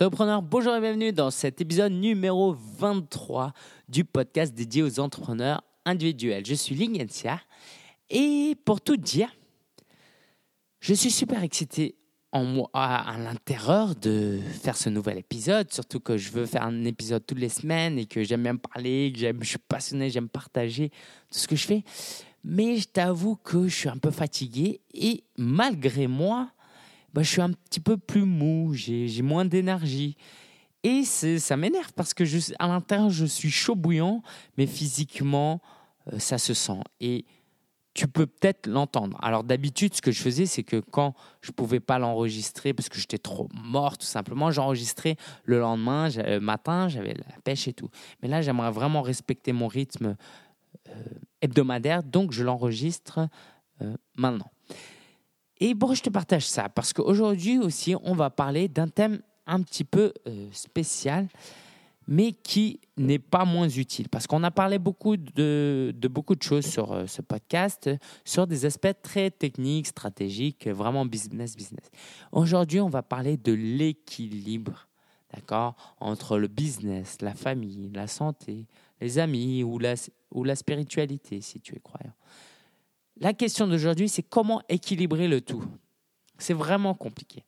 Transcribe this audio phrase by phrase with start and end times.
[0.00, 3.52] Solopreneur, bonjour et bienvenue dans cet épisode numéro 23
[3.86, 6.42] du podcast dédié aux entrepreneurs individuels.
[6.46, 7.38] Je suis Lingensia
[8.08, 9.28] et pour tout dire,
[10.80, 11.96] je suis super excité
[12.32, 17.40] à, l'intérieur de faire ce nouvel épisode, surtout que je veux faire un épisode toutes
[17.40, 20.88] les semaines et que j'aime bien parler, que je suis passionné, j'aime partager
[21.30, 21.84] tout ce que je fais.
[22.42, 26.48] Mais je t'avoue que je suis un peu fatigué et malgré moi,
[27.12, 30.16] bah, je suis un petit peu plus mou, j'ai moins d'énergie.
[30.82, 34.22] Et ça m'énerve parce que je, à l'intérieur, je suis chaud bouillant,
[34.56, 35.60] mais physiquement,
[36.10, 36.80] euh, ça se sent.
[37.00, 37.26] Et
[37.92, 39.18] tu peux peut-être l'entendre.
[39.20, 42.88] Alors d'habitude, ce que je faisais, c'est que quand je ne pouvais pas l'enregistrer parce
[42.88, 47.72] que j'étais trop mort, tout simplement, j'enregistrais le lendemain, le matin, j'avais la pêche et
[47.72, 47.90] tout.
[48.22, 50.16] Mais là, j'aimerais vraiment respecter mon rythme
[50.88, 51.04] euh,
[51.42, 53.28] hebdomadaire, donc je l'enregistre
[53.82, 54.50] euh, maintenant.
[55.60, 59.62] Et bon, je te partage ça parce qu'aujourd'hui aussi, on va parler d'un thème un
[59.62, 61.28] petit peu euh, spécial,
[62.08, 64.08] mais qui n'est pas moins utile.
[64.08, 67.90] Parce qu'on a parlé beaucoup de, de, beaucoup de choses sur euh, ce podcast,
[68.24, 71.90] sur des aspects très techniques, stratégiques, vraiment business, business.
[72.32, 74.88] Aujourd'hui, on va parler de l'équilibre,
[75.32, 78.66] d'accord, entre le business, la famille, la santé,
[79.00, 79.94] les amis ou la,
[80.32, 82.14] ou la spiritualité, si tu es croyant.
[83.20, 85.62] La question d'aujourd'hui, c'est comment équilibrer le tout.
[86.38, 87.44] C'est vraiment compliqué.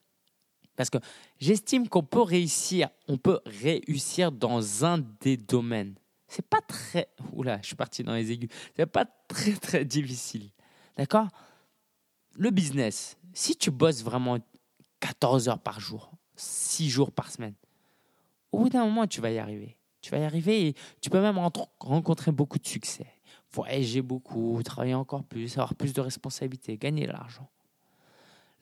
[0.77, 0.99] Parce que
[1.41, 5.95] j'estime qu'on peut réussir, on peut réussir dans un des domaines.
[6.29, 7.09] C'est pas très.
[7.33, 8.51] Oula, je suis parti dans les aigus.
[8.77, 10.51] C'est pas très très difficile.
[10.97, 11.29] D'accord?
[12.35, 14.39] Le business, si tu bosses vraiment
[15.01, 17.55] 14 heures par jour, 6 jours par semaine,
[18.51, 19.77] au bout d'un moment, tu vas y arriver.
[20.03, 21.39] Tu vas y arriver et tu peux même
[21.81, 23.07] rencontrer beaucoup de succès
[23.53, 27.49] voyager beaucoup, travailler encore plus, avoir plus de responsabilités, gagner de l'argent.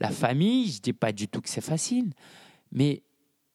[0.01, 2.13] La famille, je ne dis pas du tout que c'est facile,
[2.73, 3.03] mais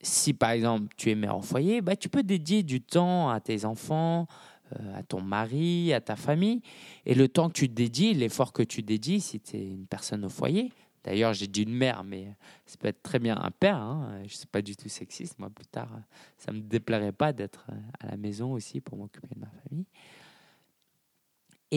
[0.01, 3.39] si par exemple tu es mère au foyer, bah, tu peux dédier du temps à
[3.39, 4.27] tes enfants,
[4.73, 6.61] euh, à ton mari, à ta famille,
[7.05, 10.23] et le temps que tu dédies, l'effort que tu dédies, si tu es une personne
[10.23, 10.71] au foyer,
[11.03, 12.35] d'ailleurs j'ai dit une mère, mais
[12.67, 15.39] ça peut être très bien un père, hein, je ne suis pas du tout sexiste,
[15.39, 15.89] moi plus tard,
[16.37, 17.65] ça ne me déplairait pas d'être
[17.99, 19.85] à la maison aussi pour m'occuper de ma famille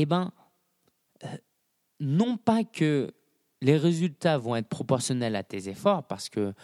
[0.02, 0.32] eh ben,
[1.24, 1.36] euh,
[2.00, 3.12] non pas que
[3.60, 6.54] les résultats vont être proportionnels à tes efforts, parce que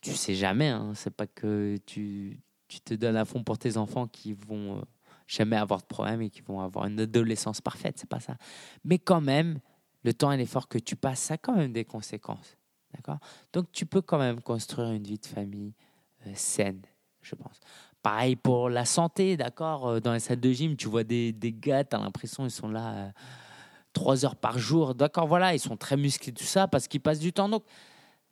[0.00, 2.40] tu sais jamais, hein, c'est pas que tu,
[2.84, 4.82] te donnes à fond pour tes enfants qui vont euh,
[5.26, 8.36] jamais avoir de problème et qui vont avoir une adolescence parfaite, c'est pas ça.
[8.84, 9.60] Mais quand même,
[10.02, 12.58] le temps et l'effort que tu passes, ça a quand même des conséquences.
[12.92, 13.18] D'accord?
[13.52, 15.72] Donc tu peux quand même construire une vie de famille
[16.26, 16.82] euh, saine,
[17.22, 17.60] je pense.
[18.04, 21.54] Pareil pour la santé, d'accord euh, Dans les salles de gym, tu vois des, des
[21.54, 23.10] gars, tu as l'impression qu'ils sont là euh,
[23.94, 24.94] trois heures par jour.
[24.94, 27.48] D'accord, voilà, ils sont très musclés, tout ça, parce qu'ils passent du temps.
[27.48, 27.64] Donc,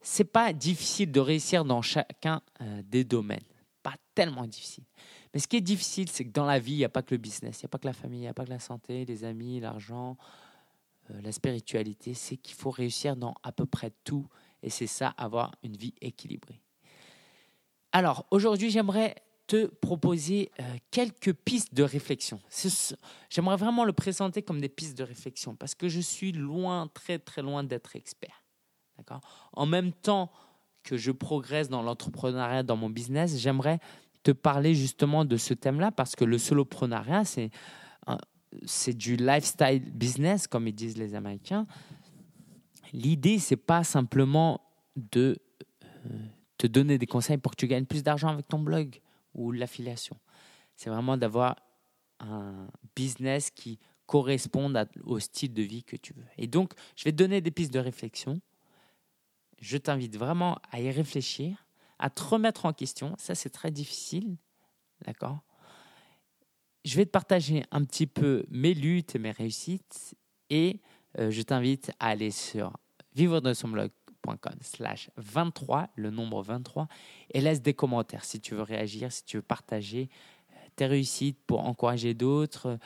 [0.03, 3.41] c'est pas difficile de réussir dans chacun euh, des domaines.
[3.83, 4.85] Pas tellement difficile.
[5.33, 7.15] Mais ce qui est difficile, c'est que dans la vie, il n'y a pas que
[7.15, 8.59] le business, il n'y a pas que la famille, il n'y a pas que la
[8.59, 10.19] santé, les amis, l'argent,
[11.09, 12.13] la spiritualité.
[12.13, 14.29] C'est qu'il faut réussir dans à peu près tout.
[14.63, 16.61] Et c'est ça, avoir une vie équilibrée.
[17.93, 19.15] Alors, aujourd'hui, j'aimerais
[19.47, 22.41] te proposer euh, quelques pistes de réflexion.
[23.29, 27.19] J'aimerais vraiment le présenter comme des pistes de réflexion parce que je suis loin, très
[27.19, 28.43] très loin d'être expert.
[29.53, 30.31] En même temps
[30.85, 33.81] que je progresse dans l'entrepreneuriat, dans mon business, j'aimerais
[34.23, 37.51] te parler justement de ce thème-là parce que le soloprenariat, c'est
[38.65, 41.67] c'est du lifestyle business, comme ils disent les Américains.
[42.93, 44.61] L'idée, c'est pas simplement
[44.97, 45.39] de
[46.07, 46.19] euh,
[46.59, 49.01] te donner des conseils pour que tu gagnes plus d'argent avec ton blog
[49.35, 50.19] ou l'affiliation.
[50.77, 51.57] C'est vraiment d'avoir
[52.21, 56.27] un business qui corresponde au style de vie que tu veux.
[56.37, 58.41] Et donc, je vais te donner des pistes de réflexion.
[59.61, 61.67] Je t'invite vraiment à y réfléchir,
[61.99, 63.15] à te remettre en question.
[63.19, 64.37] Ça, c'est très difficile.
[65.07, 65.41] D'accord?
[66.85, 70.17] Je vais te partager un petit peu mes luttes et mes réussites.
[70.51, 70.81] Et
[71.19, 72.73] euh, je t'invite à aller sur
[73.15, 73.91] vivre de son blog
[74.61, 76.89] slash 23, le nombre 23,
[77.31, 80.09] et laisse des commentaires si tu veux réagir, si tu veux partager
[80.53, 82.79] euh, tes réussites pour encourager d'autres,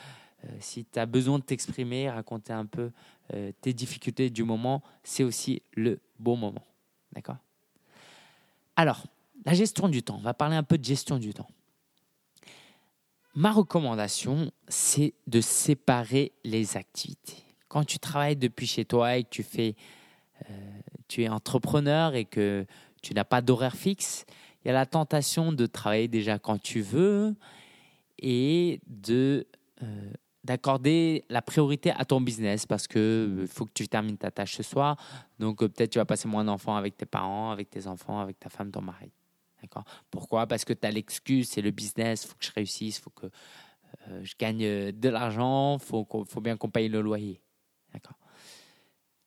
[0.45, 2.91] euh, si tu as besoin de t'exprimer, raconter un peu
[3.33, 6.65] euh, tes difficultés du moment, c'est aussi le bon moment.
[7.13, 7.37] D'accord
[8.75, 9.03] Alors,
[9.45, 11.47] la gestion du temps, on va parler un peu de gestion du temps.
[13.35, 17.43] Ma recommandation, c'est de séparer les activités.
[17.67, 19.75] Quand tu travailles depuis chez toi et que tu fais
[21.07, 22.65] tu es entrepreneur et que
[23.01, 24.25] tu n'as pas d'horaire fixe,
[24.63, 27.35] il y a la tentation de travailler déjà quand tu veux
[28.19, 29.47] et de
[29.83, 30.11] euh,
[30.43, 34.55] d'accorder la priorité à ton business parce que euh, faut que tu termines ta tâche
[34.55, 34.97] ce soir.
[35.39, 38.39] Donc euh, peut-être tu vas passer moins d'enfants avec tes parents, avec tes enfants, avec
[38.39, 39.11] ta femme, ton mari.
[39.61, 39.83] D'accord?
[40.09, 40.47] Pourquoi?
[40.47, 43.29] Parce que tu as l'excuse, c'est le business, faut que je réussisse, faut que
[44.21, 47.41] je gagne de l'argent, faut, faut bien qu'on paye le loyer.
[47.93, 48.17] D'accord?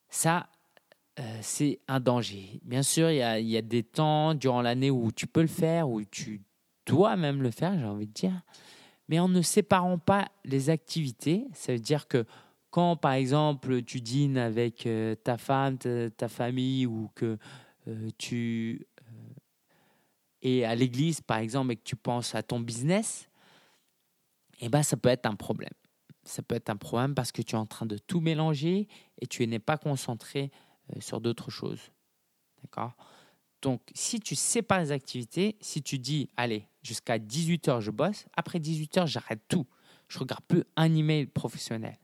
[0.08, 0.48] Ça,
[1.40, 2.60] c'est un danger.
[2.62, 6.02] Bien sûr, il y a, des temps durant l'année où tu peux le faire, où
[6.04, 6.42] tu
[6.86, 8.42] dois même le faire, j'ai envie de dire.
[9.08, 12.24] Mais en ne séparant pas les activités, ça veut dire que
[12.70, 14.88] quand, par exemple, tu dînes avec
[15.24, 17.36] ta femme, ta, famille, ou que
[18.16, 18.86] tu
[20.42, 23.28] et à l'église, par exemple, et que tu penses à ton business,
[24.60, 25.72] eh ben, ça peut être un problème.
[26.24, 28.88] Ça peut être un problème parce que tu es en train de tout mélanger
[29.20, 31.92] et tu n'es pas concentré euh, sur d'autres choses.
[32.62, 32.94] D'accord?
[33.62, 38.58] Donc, si tu sépares les activités, si tu dis, allez, jusqu'à 18h, je bosse, après
[38.58, 39.66] 18h, j'arrête tout.
[40.08, 41.98] Je regarde plus un email professionnel.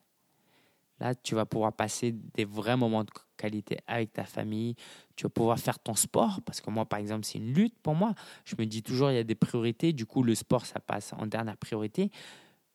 [1.00, 4.76] Là, tu vas pouvoir passer des vrais moments de qualité avec ta famille.
[5.14, 6.40] Tu vas pouvoir faire ton sport.
[6.42, 8.14] Parce que moi, par exemple, c'est une lutte pour moi.
[8.44, 9.92] Je me dis toujours, il y a des priorités.
[9.92, 12.10] Du coup, le sport, ça passe en dernière priorité.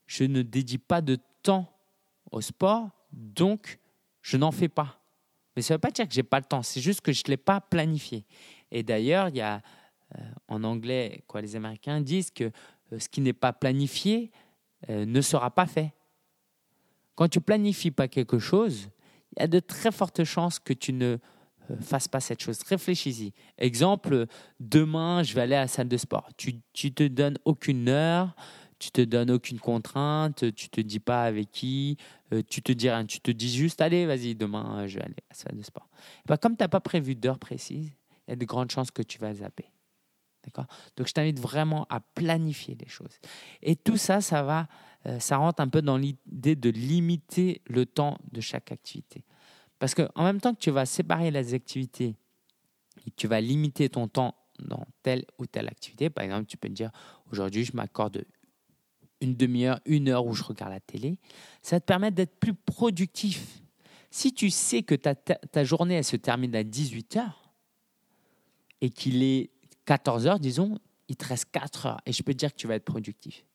[0.05, 1.71] Je ne dédie pas de temps
[2.31, 2.89] au sport.
[3.11, 3.79] Donc,
[4.21, 5.00] je n'en fais pas.
[5.55, 6.63] Mais ça ne veut pas dire que je n'ai pas le temps.
[6.63, 8.25] C'est juste que je ne l'ai pas planifié.
[8.71, 9.61] Et d'ailleurs, il y a
[10.17, 14.31] euh, en anglais, quoi, les Américains disent que euh, ce qui n'est pas planifié
[14.89, 15.93] euh, ne sera pas fait.
[17.15, 18.89] Quand tu planifies pas quelque chose,
[19.35, 21.17] il y a de très fortes chances que tu ne
[21.81, 22.61] fasses pas cette chose.
[22.63, 23.33] Réfléchis-y.
[23.57, 24.25] Exemple,
[24.59, 26.29] demain, je vais aller à la salle de sport.
[26.35, 28.35] Tu ne te donnes aucune heure,
[28.81, 31.97] tu te donnes aucune contrainte, tu te dis pas avec qui,
[32.33, 33.05] euh, tu te dis rien.
[33.05, 35.87] Tu te dis juste, allez, vas-y, demain, je vais aller à la salle de sport.
[36.41, 37.91] Comme tu n'as pas prévu d'heure précise,
[38.27, 39.71] il y a de grandes chances que tu vas zapper.
[40.43, 40.65] D'accord?
[40.97, 43.19] Donc, je t'invite vraiment à planifier les choses.
[43.61, 44.67] Et tout ça, ça va
[45.07, 49.23] euh, ça rentre un peu dans l'idée de limiter le temps de chaque activité.
[49.79, 52.15] Parce qu'en même temps que tu vas séparer les activités
[53.07, 56.67] et tu vas limiter ton temps dans telle ou telle activité, par exemple, tu peux
[56.67, 56.91] te dire
[57.31, 58.23] aujourd'hui, je m'accorde
[59.21, 61.17] une demi-heure, une heure où je regarde la télé,
[61.61, 63.61] ça va te permettre d'être plus productif.
[64.09, 67.53] Si tu sais que ta, ta journée elle se termine à 18 heures
[68.81, 69.51] et qu'il est
[69.85, 70.77] 14 heures, disons,
[71.07, 73.45] il te reste 4 heures et je peux te dire que tu vas être productif.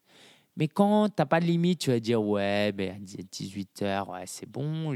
[0.56, 4.24] Mais quand tu n'as pas de limite, tu vas dire ouais, ben, à 18h, ouais,
[4.24, 4.94] c'est bon.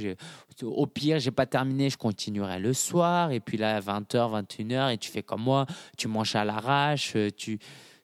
[0.62, 3.31] Au pire, j'ai pas terminé, je continuerai le soir.
[3.31, 5.67] Et puis là, à 20h, 21h, et tu fais comme moi,
[5.99, 7.58] tu manges à l'arrache, euh, tu,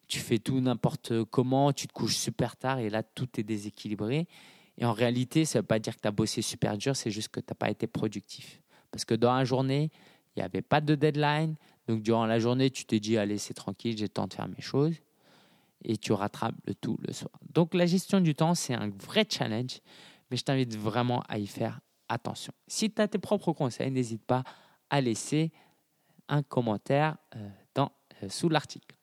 [0.07, 4.27] tu fais tout n'importe comment, tu te couches super tard et là, tout est déséquilibré.
[4.77, 7.11] Et en réalité, ça ne veut pas dire que tu as bossé super dur, c'est
[7.11, 8.61] juste que tu n'as pas été productif.
[8.91, 9.91] Parce que dans la journée,
[10.35, 11.55] il n'y avait pas de deadline.
[11.87, 14.47] Donc durant la journée, tu te dis, allez, c'est tranquille, j'ai le temps de faire
[14.47, 14.95] mes choses
[15.83, 17.31] et tu rattrapes le tout le soir.
[17.53, 19.79] Donc la gestion du temps, c'est un vrai challenge,
[20.29, 22.53] mais je t'invite vraiment à y faire attention.
[22.67, 24.43] Si tu as tes propres conseils, n'hésite pas
[24.89, 25.51] à laisser
[26.27, 27.91] un commentaire euh, dans,
[28.23, 28.96] euh, sous l'article.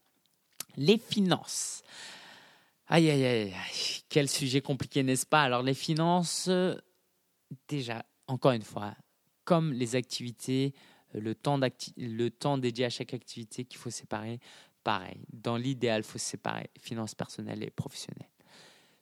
[0.76, 1.82] Les finances.
[2.86, 3.54] Aïe, aïe, aïe,
[4.08, 5.42] quel sujet compliqué, n'est-ce pas?
[5.42, 6.50] Alors les finances,
[7.68, 8.94] déjà, encore une fois,
[9.44, 10.74] comme les activités,
[11.14, 11.58] le temps,
[11.96, 14.38] le temps dédié à chaque activité qu'il faut séparer,
[14.82, 15.20] pareil.
[15.32, 18.28] Dans l'idéal, il faut séparer finances personnelles et professionnelles.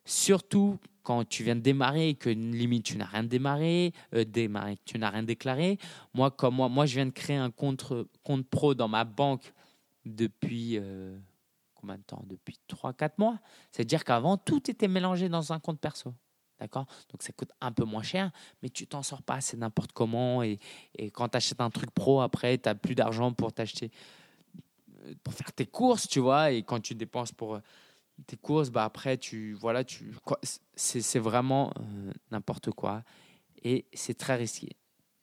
[0.04, 4.78] Surtout quand tu viens de démarrer et que limite tu n'as rien démarré, euh, démarré,
[4.84, 5.78] tu n'as rien déclaré.
[6.14, 7.92] Moi, comme moi, moi, je viens de créer un compte,
[8.22, 9.52] compte pro dans ma banque
[10.04, 11.16] depuis euh,
[11.82, 13.38] combien de temps Depuis 3-4 mois.
[13.70, 16.14] C'est-à-dire qu'avant, tout était mélangé dans un compte perso.
[16.58, 16.86] D'accord?
[17.10, 18.30] Donc ça coûte un peu moins cher,
[18.62, 20.42] mais tu t'en sors pas, c'est n'importe comment.
[20.42, 20.58] Et,
[20.96, 23.90] et quand tu achètes un truc pro, après, tu n'as plus d'argent pour t'acheter
[25.22, 27.60] pour faire tes courses, tu vois, et quand tu dépenses pour euh,
[28.26, 30.14] tes courses, bah après, tu, voilà, tu,
[30.74, 33.02] c'est vraiment euh, n'importe quoi.
[33.62, 34.70] Et c'est très risqué.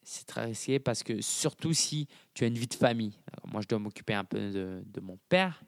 [0.02, 3.12] C'est très risqué parce que surtout si tu as une vie de famille.
[3.46, 5.62] moi, je dois m'occuper un peu de, mon père.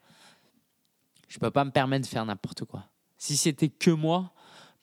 [1.33, 2.83] Je peux pas me permettre de faire n'importe quoi.
[3.17, 4.31] Si c'était que moi,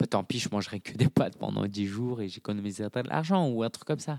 [0.01, 3.47] bah, tant pis, je mangerais que des pâtes pendant 10 jours et j'économiserais de l'argent
[3.47, 4.19] ou un truc comme ça.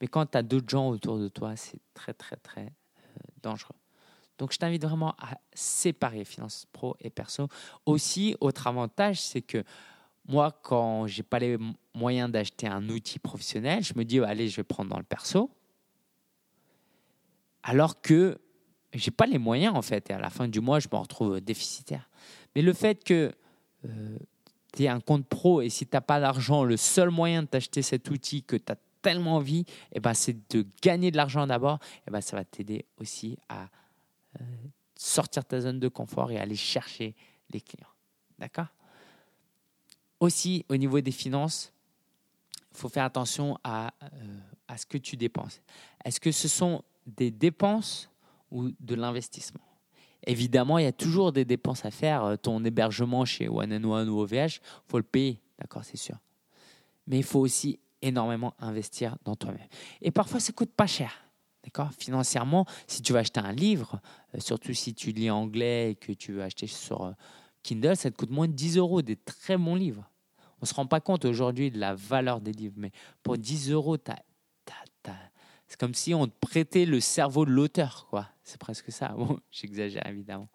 [0.00, 3.74] Mais quand tu as d'autres gens autour de toi, c'est très, très, très euh, dangereux.
[4.38, 7.48] Donc, je t'invite vraiment à séparer finances pro et perso.
[7.84, 9.64] Aussi, autre avantage, c'est que
[10.28, 11.58] moi, quand j'ai pas les
[11.96, 15.50] moyens d'acheter un outil professionnel, je me dis, allez, je vais prendre dans le perso.
[17.64, 18.38] Alors que
[18.92, 20.10] j'ai pas les moyens, en fait.
[20.10, 22.08] Et à la fin du mois, je me retrouve déficitaire.
[22.54, 23.32] Mais le fait que
[23.86, 24.18] euh,
[24.72, 27.48] tu aies un compte pro et si tu n'as pas d'argent, le seul moyen de
[27.48, 31.46] t'acheter cet outil que tu as tellement envie, eh ben, c'est de gagner de l'argent
[31.46, 31.78] d'abord.
[32.06, 33.68] Eh ben, ça va t'aider aussi à
[34.40, 34.44] euh,
[34.94, 37.14] sortir ta zone de confort et aller chercher
[37.50, 37.88] les clients.
[38.38, 38.68] D'accord?
[40.20, 41.72] Aussi, au niveau des finances,
[42.70, 45.60] il faut faire attention à, euh, à ce que tu dépenses.
[46.04, 48.11] Est-ce que ce sont des dépenses
[48.52, 49.60] ou de l'investissement
[50.24, 52.38] Évidemment, il y a toujours des dépenses à faire.
[52.40, 56.16] Ton hébergement chez One and One ou OVH, faut le payer, d'accord, c'est sûr.
[57.08, 59.66] Mais il faut aussi énormément investir dans toi-même.
[60.00, 61.12] Et parfois, ça coûte pas cher.
[61.64, 64.00] D'accord Financièrement, si tu veux acheter un livre,
[64.34, 67.12] euh, surtout si tu lis anglais et que tu veux acheter sur euh,
[67.62, 70.08] Kindle, ça te coûte moins de 10 euros, des très bons livres.
[70.56, 72.92] On ne se rend pas compte aujourd'hui de la valeur des livres, mais
[73.22, 73.96] pour 10 euros,
[75.66, 78.06] c'est comme si on te prêtait le cerveau de l'auteur.
[78.10, 78.28] quoi.
[78.42, 79.08] C'est presque ça.
[79.16, 80.48] Bon, j'exagère évidemment.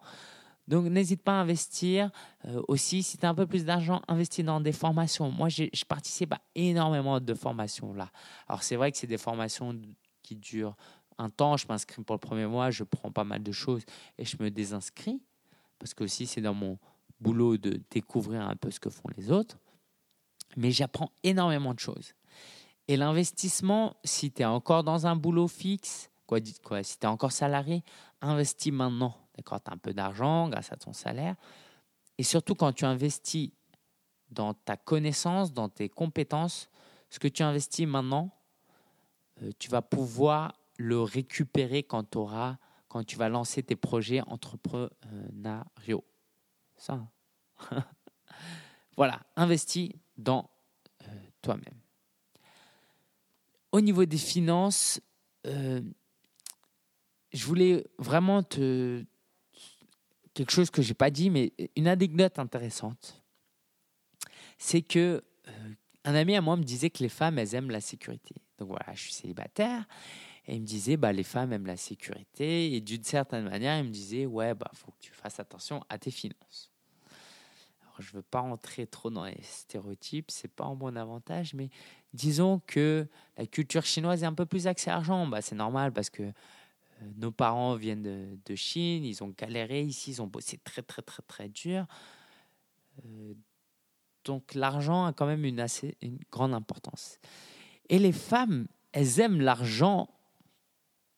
[0.66, 2.10] Donc n'hésite pas à investir.
[2.44, 5.30] Euh, aussi, si tu as un peu plus d'argent, investis dans des formations.
[5.30, 8.10] Moi, je participe à énormément de formations là.
[8.48, 9.80] Alors c'est vrai que c'est des formations
[10.22, 10.76] qui durent
[11.16, 11.56] un temps.
[11.56, 13.82] Je m'inscris pour le premier mois, je prends pas mal de choses
[14.18, 15.20] et je me désinscris.
[15.78, 16.78] Parce que aussi, c'est dans mon
[17.20, 19.58] boulot de découvrir un peu ce que font les autres.
[20.56, 22.14] Mais j'apprends énormément de choses.
[22.88, 27.08] Et l'investissement, si tu es encore dans un boulot fixe, quoi, quoi, si tu es
[27.08, 27.82] encore salarié,
[28.20, 31.34] investis maintenant D'accord Tu as un peu d'argent grâce à ton salaire.
[32.18, 33.50] Et surtout, quand tu investis
[34.30, 36.68] dans ta connaissance, dans tes compétences,
[37.08, 38.30] ce que tu investis maintenant,
[39.42, 42.58] euh, tu vas pouvoir le récupérer quand, auras,
[42.88, 46.04] quand tu vas lancer tes projets entrepreneuriaux.
[46.76, 47.00] Ça.
[47.70, 47.84] Hein.
[48.96, 50.50] voilà, investis dans
[51.02, 51.06] euh,
[51.40, 51.80] toi-même.
[53.72, 55.00] Au niveau des finances,
[55.46, 55.80] euh,
[57.32, 59.04] je voulais vraiment te,
[60.34, 63.22] quelque chose que j'ai pas dit, mais une anecdote intéressante,
[64.56, 65.50] c'est que euh,
[66.04, 68.36] un ami à moi me disait que les femmes, elles aiment la sécurité.
[68.58, 69.86] Donc voilà, je suis célibataire.
[70.46, 72.72] Et il me disait, bah, les femmes aiment la sécurité.
[72.74, 75.98] Et d'une certaine manière, il me disait, ouais, bah, faut que tu fasses attention à
[75.98, 76.72] tes finances.
[77.82, 81.68] Alors, je veux pas rentrer trop dans les stéréotypes, c'est pas en bon avantage, mais
[82.14, 83.06] disons que
[83.36, 85.26] la culture chinoise est un peu plus axée argent.
[85.26, 86.32] Bah, c'est normal parce que
[87.16, 91.22] nos parents viennent de, Chine, ils ont galéré ici, ils ont bossé très très très
[91.22, 91.86] très dur.
[93.04, 93.34] Euh,
[94.24, 97.18] donc l'argent a quand même une assez une grande importance.
[97.88, 100.08] Et les femmes, elles aiment l'argent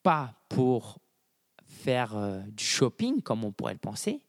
[0.03, 0.99] pas pour
[1.65, 4.21] faire euh, du shopping comme on pourrait le penser.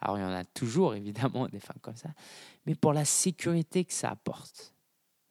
[0.00, 2.10] Alors il y en a toujours évidemment des femmes comme ça,
[2.66, 4.74] mais pour la sécurité que ça apporte.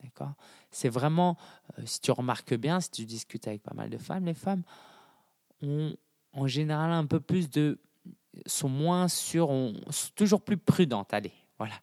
[0.03, 0.33] D'accord?
[0.71, 1.37] C'est vraiment,
[1.85, 4.63] si tu remarques bien, si tu discutes avec pas mal de femmes, les femmes
[6.33, 7.79] en général un peu plus de
[8.45, 11.13] sont moins sûres, sont toujours plus prudentes.
[11.13, 11.75] Allez, voilà.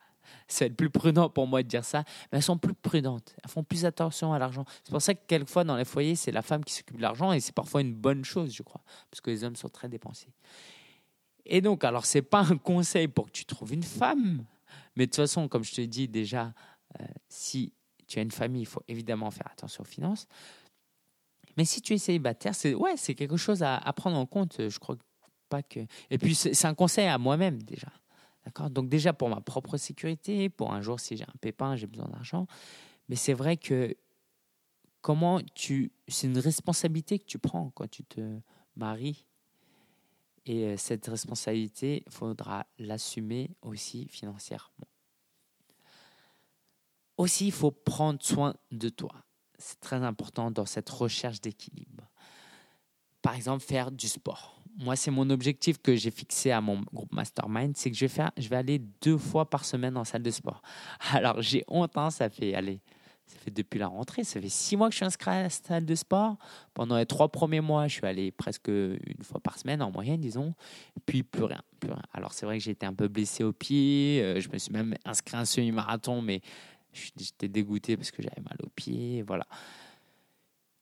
[0.49, 3.35] C'est plus prudent pour moi de dire ça, mais elles sont plus prudentes.
[3.43, 4.65] Elles font plus attention à l'argent.
[4.85, 7.33] C'est pour ça que quelquefois dans les foyers, c'est la femme qui s'occupe de l'argent
[7.33, 10.33] et c'est parfois une bonne chose, je crois, parce que les hommes sont très dépensiers.
[11.45, 14.45] Et donc, alors, c'est pas un conseil pour que tu trouves une femme,
[14.97, 16.53] mais de toute façon, comme je te dis déjà,
[17.01, 17.73] euh, si
[18.07, 20.29] tu as une famille, il faut évidemment faire attention aux finances.
[21.57, 24.69] Mais si tu es célibataire, c'est ouais, c'est quelque chose à, prendre en compte.
[24.69, 24.97] Je crois
[25.49, 25.81] pas que.
[26.11, 27.89] Et puis c'est un conseil à moi-même déjà.
[28.45, 28.71] D'accord?
[28.71, 32.09] Donc déjà pour ma propre sécurité, pour un jour si j'ai un pépin, j'ai besoin
[32.09, 32.47] d'argent.
[33.09, 33.95] Mais c'est vrai que
[35.01, 38.41] comment tu, c'est une responsabilité que tu prends quand tu te
[38.77, 39.27] maries.
[40.45, 44.89] Et euh, cette responsabilité, il faudra l'assumer aussi financièrement.
[47.17, 49.13] Aussi, il faut prendre soin de toi
[49.63, 52.11] c'est très important dans cette recherche d'équilibre.
[53.23, 54.61] Par exemple, faire du sport.
[54.79, 58.09] Moi, c'est mon objectif que j'ai fixé à mon groupe Mastermind, c'est que je vais,
[58.09, 60.63] faire, je vais aller deux fois par semaine en salle de sport.
[61.13, 62.81] Alors, j'ai honte, hein, ça fait, allez,
[63.27, 65.51] ça fait depuis la rentrée, ça fait six mois que je suis inscrit à la
[65.51, 66.37] salle de sport.
[66.75, 70.21] Pendant les trois premiers mois, je suis allé presque une fois par semaine en moyenne,
[70.21, 70.55] disons.
[71.07, 72.03] Puis plus rien, plus rien.
[72.13, 74.21] Alors c'est vrai que j'ai été un peu blessé au pied.
[74.23, 76.41] Euh, je me suis même inscrit à un semi-marathon, mais
[76.93, 79.47] J'étais dégoûté parce que j'avais mal aux pieds, voilà.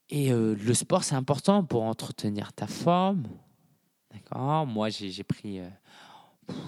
[0.09, 3.23] Et euh, le sport, c'est important pour entretenir ta forme.
[4.11, 5.59] D'accord Moi, j'ai pris.
[5.59, 5.69] Euh,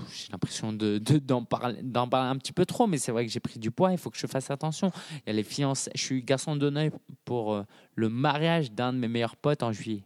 [0.10, 3.42] j'ai l'impression d'en de, parler, parler un petit peu trop, mais c'est vrai que j'ai
[3.42, 3.92] pris du poids.
[3.92, 4.94] Il faut que je fasse attention.
[5.12, 5.92] Il y a les fiançailles.
[5.96, 6.92] Je suis garçon d'honneur
[7.26, 7.64] pour euh,
[7.96, 10.06] le mariage d'un de mes meilleurs potes en juillet.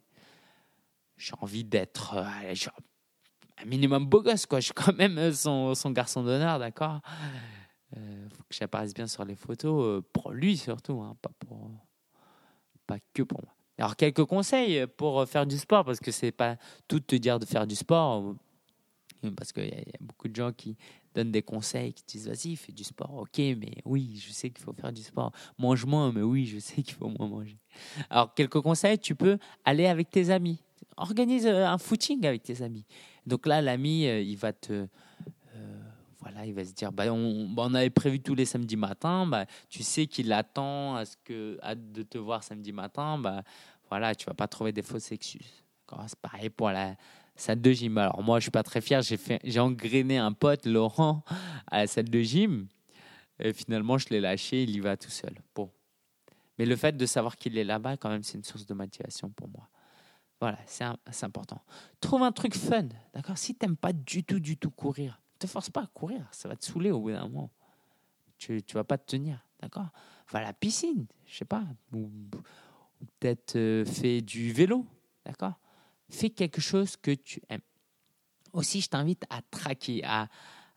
[1.15, 4.59] J'ai envie d'être un minimum beau gosse, quoi.
[4.59, 7.01] Je suis quand même son, son garçon d'honneur, d'accord
[7.95, 11.31] il euh, faut que j'apparaisse bien sur les photos, euh, pour lui surtout, hein, pas,
[11.39, 11.71] pour,
[12.85, 13.53] pas que pour moi.
[13.77, 17.45] Alors, quelques conseils pour faire du sport, parce que c'est pas tout te dire de
[17.45, 18.35] faire du sport,
[19.23, 20.75] euh, parce qu'il y, y, a beaucoup de gens qui
[21.13, 24.63] donnent des conseils, qui disent vas-y, fais du sport, ok, mais oui, je sais qu'il
[24.63, 25.31] faut faire du sport.
[25.57, 27.57] Mange moins, mais oui, je sais qu'il faut moins manger.
[28.09, 30.61] Alors, quelques conseils, tu peux aller avec tes amis.
[30.97, 32.85] Organise un footing avec tes amis.
[33.27, 34.87] Donc là, l'ami, il va te
[36.29, 39.25] voilà, il va se dire, bah, on, bah, on, avait prévu tous les samedis matins,
[39.25, 43.43] bah, tu sais qu'il attend à ce que, de te voir samedi matin, bah,
[43.89, 45.63] voilà, tu vas pas trouver des fausses excuses.
[46.07, 46.95] C'est pareil pour la,
[47.37, 47.97] salle de gym.
[47.97, 49.01] Alors moi, je suis pas très fier.
[49.01, 51.23] J'ai fait, engrainé un pote, Laurent,
[51.67, 52.67] à la salle de gym.
[53.39, 54.63] Et finalement, je l'ai lâché.
[54.63, 55.35] Il y va tout seul.
[55.55, 55.69] Bon.
[56.57, 59.29] Mais le fait de savoir qu'il est là-bas, quand même, c'est une source de motivation
[59.29, 59.69] pour moi.
[60.41, 61.61] Voilà, c'est important.
[61.99, 63.37] Trouve un truc fun, d'accord?
[63.37, 66.25] Si tu n'aimes pas du tout, du tout courir, te force pas à courir.
[66.31, 67.49] Ça va te saouler au bout d'un moment.
[68.37, 69.87] Tu ne vas pas te tenir, d'accord?
[70.31, 71.63] Va à la piscine, je sais pas.
[71.93, 72.09] Ou,
[73.19, 74.85] peut-être euh, fais du vélo,
[75.25, 75.53] d'accord?
[76.09, 77.61] Fais quelque chose que tu aimes.
[78.53, 80.27] Aussi, je t'invite à traquer, à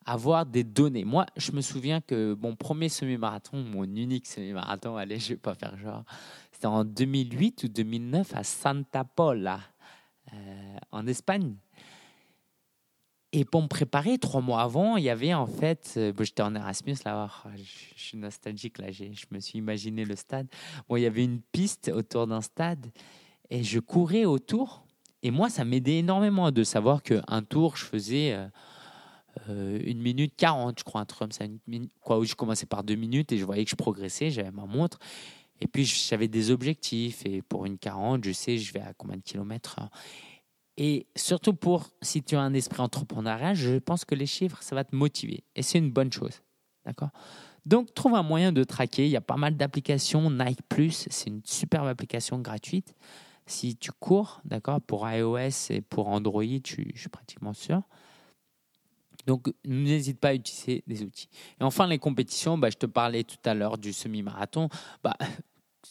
[0.04, 1.04] avoir des données.
[1.04, 5.54] Moi, je me souviens que mon premier semi-marathon, mon unique semi-marathon, allez, je vais pas
[5.54, 6.04] faire genre,
[6.52, 9.60] c'était en 2008 ou 2009 à Santa Pola,
[10.32, 11.54] euh, en Espagne.
[13.32, 16.54] Et pour me préparer, trois mois avant, il y avait en fait, euh, j'étais en
[16.56, 20.48] Erasmus là, oh, je, suis nostalgique là, je me suis imaginé le stade.
[20.88, 22.90] Bon, il y avait une piste autour d'un stade
[23.48, 24.84] et je courais autour.
[25.22, 28.48] Et moi, ça m'aidait énormément de savoir qu'un tour, je faisais euh,
[29.48, 31.44] euh, une minute quarante, je crois, un truc comme ça.
[32.00, 34.64] Quoi, où je commençais par deux minutes et je voyais que je progressais, j'avais ma
[34.64, 34.98] montre.
[35.60, 37.24] Et puis, j'avais des objectifs.
[37.26, 39.78] Et pour une 40, je sais, je vais à combien de kilomètres.
[40.82, 44.74] Et surtout pour, si tu as un esprit entrepreneurial, je pense que les chiffres, ça
[44.74, 45.44] va te motiver.
[45.54, 46.40] Et c'est une bonne chose.
[46.86, 47.10] D'accord?
[47.66, 49.04] Donc, trouve un moyen de traquer.
[49.04, 50.30] Il y a pas mal d'applications.
[50.30, 50.60] Nike
[51.10, 52.94] c'est une superbe application gratuite.
[53.44, 57.82] Si tu cours, d'accord, pour iOS et pour Android, je, je suis pratiquement sûr.
[59.26, 61.28] Donc, n'hésite pas à utiliser des outils.
[61.60, 64.70] Et enfin, les compétitions, bah, je te parlais tout à l'heure du semi-marathon.
[65.04, 65.18] Bah,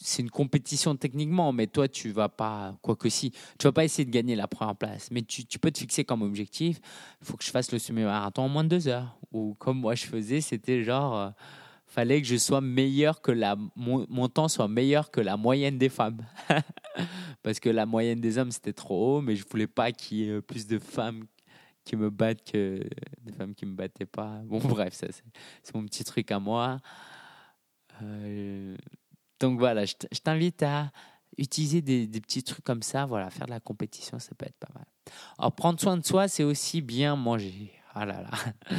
[0.02, 3.84] c'est une compétition techniquement, mais toi, tu vas pas, quoi que si, tu vas pas
[3.84, 5.10] essayer de gagner la première place.
[5.10, 6.80] Mais tu, peux te fixer comme objectif,
[7.20, 9.18] il faut que je fasse le semi-marathon en moins de deux heures.
[9.32, 11.30] Ou comme moi, je faisais, c'était genre, euh,
[11.84, 15.90] fallait que je sois meilleur que la, mon, temps soit meilleur que la moyenne des
[15.90, 16.24] femmes.
[17.42, 20.30] Parce que la moyenne des hommes, c'était trop haut, mais je voulais pas qu'il y
[20.30, 21.24] ait plus de femmes
[21.84, 22.80] qui me battent que
[23.22, 24.40] des femmes qui me battaient pas.
[24.44, 25.08] Bon, bref, ça,
[25.62, 26.78] c'est mon petit truc à moi.
[28.02, 28.76] Euh,
[29.40, 30.92] donc voilà, je t'invite à
[31.38, 33.06] utiliser des, petits trucs comme ça.
[33.06, 34.84] Voilà, faire de la compétition, ça peut être pas mal.
[35.38, 37.72] Alors, prendre soin de soi, c'est aussi bien manger.
[37.94, 38.30] Ah là là.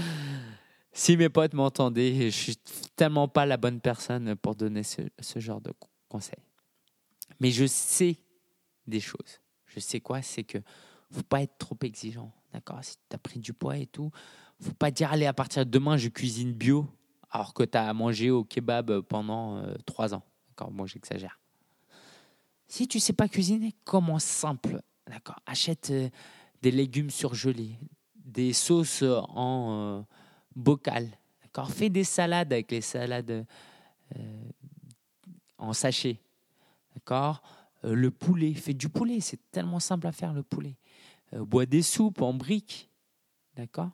[0.94, 2.58] Si mes potes m'entendaient, je suis
[2.98, 5.72] tellement pas la bonne personne pour donner ce, ce genre de
[6.10, 6.44] conseils.
[7.40, 8.18] Mais je sais
[8.88, 9.40] des choses.
[9.68, 10.22] Je sais quoi?
[10.22, 10.58] C'est que
[11.10, 12.34] faut pas être trop exigeant.
[12.52, 12.84] D'accord?
[12.84, 14.12] Si tu as pris du poids et tout,
[14.60, 16.86] faut pas dire allez, à partir de demain, je cuisine bio,
[17.30, 20.24] alors que tu as mangé au kebab pendant euh, trois ans.
[20.62, 21.40] D'accord Moi, j'exagère.
[22.68, 24.80] Si tu sais pas cuisiner, commence simple.
[25.08, 26.10] D'accord Achète euh,
[26.62, 27.80] des légumes surgelés,
[28.16, 30.02] des sauces en euh,
[30.56, 31.10] bocal.
[31.42, 33.48] D'accord Fais des salades avec les salades
[35.58, 36.20] en sachet.
[36.94, 37.42] D'accord
[37.82, 39.20] Le poulet, fais du poulet.
[39.20, 40.78] C'est tellement simple à faire le poulet.
[41.34, 42.88] Euh, bois des soupes en briques.
[43.56, 43.90] D'accord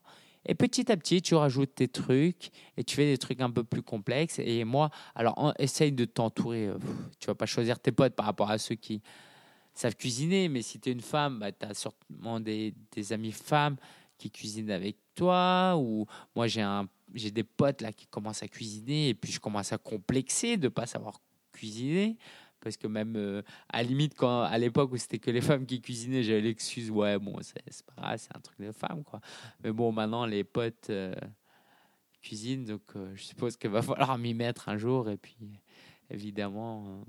[0.47, 3.63] et petit à petit, tu rajoutes tes trucs et tu fais des trucs un peu
[3.63, 4.39] plus complexes.
[4.39, 6.67] Et moi, alors, essaye de t'entourer.
[6.67, 6.77] Euh,
[7.19, 9.01] tu vas pas choisir tes potes par rapport à ceux qui
[9.73, 12.73] savent cuisiner, mais si tu es une femme, bah, tu as sûrement des,
[13.12, 13.75] amis femmes
[14.17, 15.75] qui cuisinent avec toi.
[15.77, 16.05] Ou
[16.36, 20.57] moi, j'ai des potes là qui commencent à cuisiner et puis je commence à complexer
[20.57, 22.17] de pas savoir cuisiner
[22.67, 25.80] parce que même euh, à limite quand à l'époque où c'était que les femmes qui
[25.80, 29.21] cuisinaient j'avais l'excuse ouais bon c'est pas grave c'est un truc de femme quoi.
[29.63, 31.15] Mais bon maintenant les potes euh,
[32.21, 35.10] cuisinent donc euh, je suppose qu'il va falloir m'y mettre un jour.
[35.10, 35.38] Et puis
[36.10, 37.06] évidemment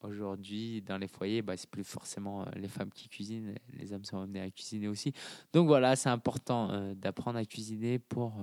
[0.00, 3.54] aujourd'hui dans les foyers bah, c'est plus forcément les femmes qui cuisinent.
[3.72, 5.12] Les hommes sont amenés à cuisiner aussi.
[5.52, 8.36] Donc voilà c'est important d'apprendre à cuisiner pour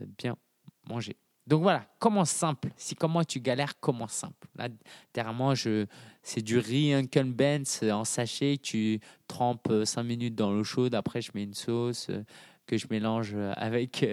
[0.00, 0.38] bien
[0.88, 2.70] manger donc voilà, commence simple?
[2.76, 4.48] Si comme moi tu galères, commence simple?
[4.56, 4.68] Là,
[5.54, 5.86] je,
[6.22, 8.56] c'est du riz Uncle Ben's en sachet.
[8.56, 10.94] Tu trempes 5 euh, minutes dans l'eau chaude.
[10.94, 12.24] Après, je mets une sauce euh,
[12.66, 14.06] que je mélange euh, avec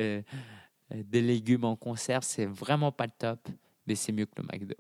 [0.90, 2.24] des légumes en conserve.
[2.24, 3.48] C'est vraiment pas le top,
[3.88, 4.76] mais c'est mieux que le McDo.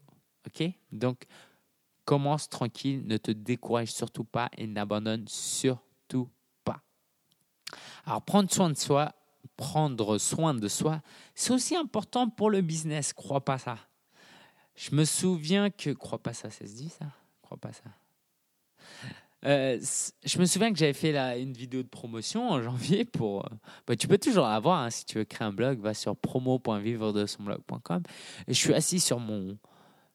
[0.46, 0.70] Ok?
[0.92, 1.24] Donc,
[2.04, 3.04] commence tranquille.
[3.06, 6.30] Ne te décourage surtout pas et n'abandonne surtout
[6.66, 6.82] pas.
[8.06, 9.14] Alors, prendre soin de soi,
[9.62, 11.04] prendre soin de soi,
[11.36, 13.14] c'est aussi important pour le business.
[13.14, 13.78] Crois pas ça.
[14.76, 15.92] Je me souviens que.
[15.92, 17.06] Crois pas ça, ça se dit ça?
[17.44, 17.84] Crois pas ça.
[19.46, 19.80] Euh,
[20.24, 23.46] je me souviens que j'avais fait la, une vidéo de promotion en janvier pour.
[23.46, 23.50] Euh,
[23.86, 28.02] bah, tu peux toujours avoir hein, si tu veux créer un blog, va sur promo.vivre-de-son-blog.com.
[28.48, 29.60] Je suis assis sur mon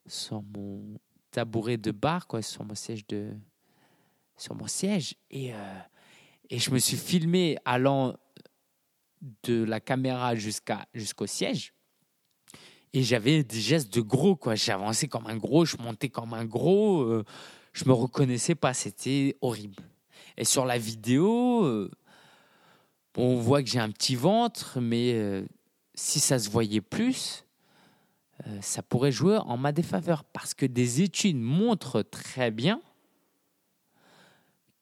[0.09, 0.99] sur mon
[1.31, 3.31] tabouret de bar, quoi, sur mon siège de
[4.37, 5.79] sur mon siège et euh,
[6.51, 8.17] et je me suis filmé allant
[9.42, 11.72] de la caméra jusqu'à jusqu'au siège.
[12.92, 14.55] Et j'avais des gestes de gros, quoi.
[14.55, 17.02] J'avançais comme un gros, je montais comme un gros.
[17.02, 17.24] Euh,
[17.72, 19.83] je me reconnaissais pas, c'était horrible.
[20.38, 21.90] Et sur la vidéo, euh,
[23.16, 25.44] on voit que j'ai un petit ventre, mais euh,
[25.94, 27.44] si ça se voyait plus,
[28.61, 30.22] ça pourrait jouer en ma défaveur.
[30.24, 32.81] Parce que des études montrent très bien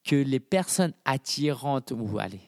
[0.05, 2.43] que les personnes attirantes, ou allez,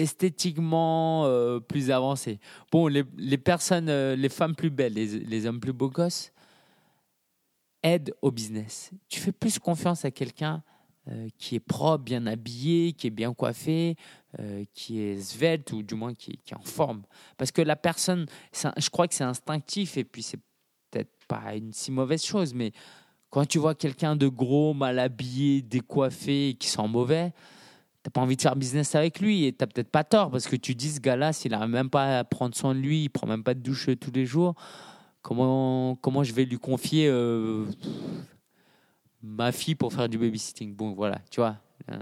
[0.00, 2.38] esthétiquement euh, plus avancées,
[2.70, 6.32] bon, les, personnes, les femmes plus belles, les, hommes plus beaux gosses,
[7.82, 8.90] aident au business.
[9.08, 10.62] Tu fais plus confiance à quelqu'un
[11.38, 13.96] qui est propre, bien habillé, qui est bien coiffé,
[14.40, 17.02] euh, qui est svelte ou du moins qui, qui, est en forme.
[17.38, 20.40] Parce que la personne, je crois que c'est instinctif et puis c'est
[20.90, 22.72] peut-être pas une si mauvaise chose, mais
[23.30, 27.32] quand tu vois quelqu'un de gros, mal habillé, décoiffé, qui sent mauvais,
[28.02, 30.56] t'as pas envie de faire business avec lui et t'as peut-être pas tort parce que
[30.56, 33.26] tu dis ce gars-là, s'il n'arrive même pas à prendre soin de lui, il prend
[33.26, 34.54] même pas de douche tous les jours,
[35.22, 37.66] comment, comment je vais lui confier euh,
[39.22, 40.74] ma fille pour faire du babysitting?
[40.74, 41.56] Bon, voilà, tu vois.
[41.90, 41.98] Euh,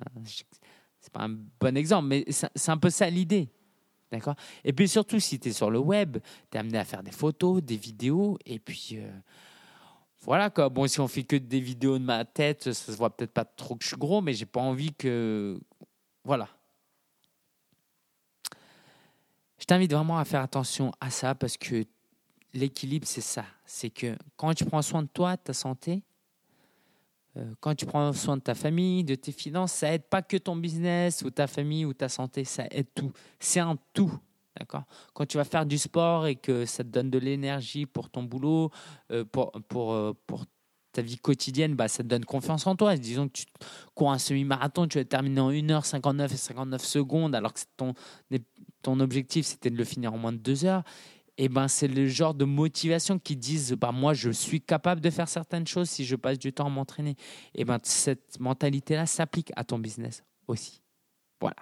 [1.00, 3.48] c'est pas un bon exemple, mais c'est un peu ça l'idée.
[4.12, 4.37] D'accord?
[4.64, 6.18] Et puis surtout, si tu es sur le web,
[6.50, 9.11] tu es amené à faire des photos, des vidéos, et puis euh,
[10.20, 10.68] voilà quoi.
[10.68, 13.44] Bon, si on fait que des vidéos de ma tête, ça se voit peut-être pas
[13.44, 15.59] trop que je suis gros, mais j'ai pas envie que.
[16.26, 16.48] Voilà.
[19.60, 21.84] Je t'invite vraiment à faire attention à ça parce que
[22.52, 23.44] l'équilibre, c'est ça.
[23.64, 26.02] C'est que quand tu prends soin de toi, de ta santé,
[27.36, 30.36] euh, quand tu prends soin de ta famille, de tes finances, ça aide pas que
[30.36, 33.12] ton business ou ta famille ou ta santé, ça aide tout.
[33.38, 34.12] C'est un tout.
[34.58, 34.82] D'accord?
[35.14, 38.24] Quand tu vas faire du sport et que ça te donne de l'énergie pour ton
[38.24, 38.72] boulot,
[39.12, 40.44] euh, pour, pour, euh, pour
[40.96, 42.96] ta vie quotidienne, bah, ça te donne confiance en toi.
[42.96, 43.44] Disons que tu
[43.94, 49.44] cours un semi-marathon, tu vas terminer en 1h59 et 59 secondes, alors que ton, objectif,
[49.44, 50.82] c'était de le finir en moins de 2 heures
[51.38, 55.11] eh ben, c'est le genre de motivation qui disent bah, moi, je suis capable de
[55.11, 57.11] faire certaines choses si je passe du temps à m'entraîner.
[57.54, 60.80] Et eh ben, cette mentalité-là s'applique à ton business aussi.
[61.38, 61.56] Voilà.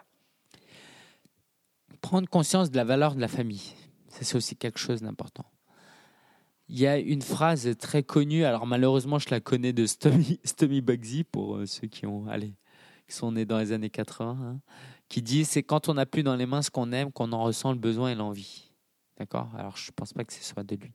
[2.03, 3.75] Prendre conscience de la valeur de la famille,
[4.07, 5.44] ça c'est aussi quelque chose d'important.
[6.68, 10.40] Il y a une phrase très connue, alors malheureusement je la connais de Stomy,
[10.83, 12.55] Bugsy pour euh, ceux qui ont allez,
[13.07, 14.61] qui sont nés dans les années 80, hein,
[15.09, 17.42] qui dit c'est quand on n'a plus dans les mains ce qu'on aime qu'on en
[17.42, 18.70] ressent le besoin et l'envie.
[19.18, 19.55] D'accord?
[19.57, 20.92] Alors, je ne pense pas que ce soit de lui.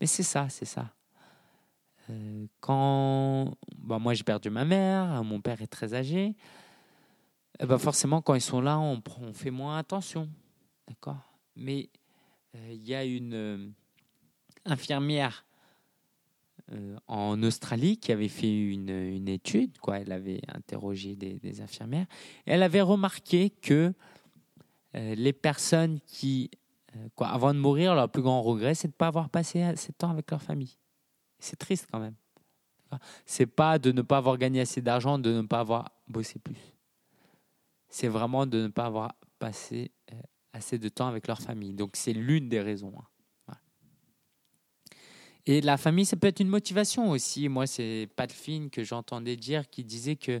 [0.00, 0.92] Mais c'est ça, c'est ça.
[2.10, 6.34] Euh, quand bah, moi j'ai perdu ma mère, mon père est très âgé,
[7.60, 10.28] eh ben forcément quand ils sont là, on, on fait moins attention.
[10.88, 11.38] D'accord?
[11.54, 11.90] Mais
[12.56, 13.72] euh, il y a une
[14.66, 15.44] euh, infirmière
[17.06, 19.98] en Australie qui avait fait une, une, étude, quoi.
[19.98, 22.06] elle avait interrogé des, infirmières,
[22.46, 23.92] et elle avait remarqué que
[24.94, 26.50] les personnes qui
[26.96, 29.62] euh, quoi, avant de mourir, leur plus grand regret, c'est de ne pas avoir passé
[29.62, 30.76] assez de temps avec leur famille.
[31.38, 32.14] C'est triste quand même.
[33.24, 36.58] C'est pas de ne pas avoir gagné assez d'argent, de ne pas avoir bossé plus.
[37.88, 40.16] C'est vraiment de ne pas avoir passé euh,
[40.52, 41.72] assez de temps avec leur famille.
[41.72, 42.92] Donc c'est l'une des raisons.
[42.98, 43.06] Hein.
[45.46, 47.48] Et la famille, ça peut être une motivation aussi.
[47.48, 50.40] Moi, c'est Pat Finn que j'entendais dire qui disait que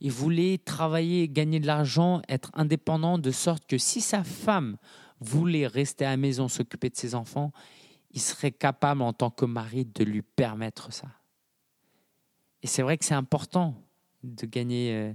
[0.00, 4.76] il voulait travailler, gagner de l'argent, être indépendant de sorte que si sa femme
[5.20, 7.52] voulait rester à la maison, s'occuper de ses enfants,
[8.12, 11.08] il serait capable en tant que mari de lui permettre ça.
[12.62, 13.74] Et c'est vrai que c'est important
[14.22, 15.12] de gagner euh,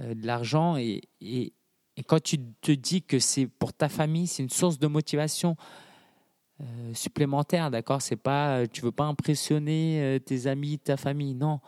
[0.00, 1.02] euh, de l'argent et,
[2.06, 5.56] quand tu te dis que c'est pour ta famille, c'est une source de motivation
[6.60, 8.02] euh, supplémentaire, d'accord?
[8.02, 11.60] C'est pas, tu veux pas impressionner tes amis, ta famille, non.